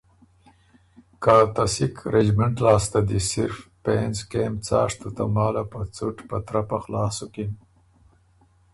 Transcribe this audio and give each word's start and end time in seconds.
که 1.23 1.35
ته 1.55 1.63
سکھ 1.73 1.99
رجمنټه 2.13 2.61
لاسته 2.65 2.99
دی 3.07 3.19
صرف 3.29 3.57
پېنځ 3.83 4.15
کېم 4.31 4.53
څاشتُو 4.67 5.09
تماله 5.17 5.63
په 5.71 5.79
څُټ 5.95 6.15
په 6.29 6.37
ترپه 6.47 6.77
خلاص 6.83 7.15
سُکِن 7.21 7.51